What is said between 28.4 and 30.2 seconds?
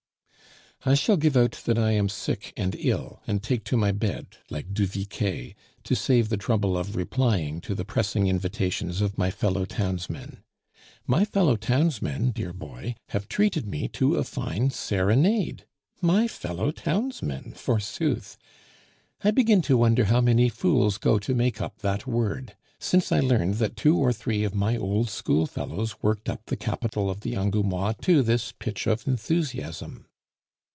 pitch of enthusiasm.